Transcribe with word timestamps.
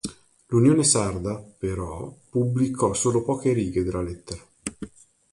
L’Unione 0.47 0.83
Sarda, 0.83 1.35
però, 1.35 2.11
pubblicò 2.31 2.91
solo 2.95 3.21
poche 3.21 3.53
righe 3.53 3.83
della 3.83 4.01
lettera. 4.01 4.41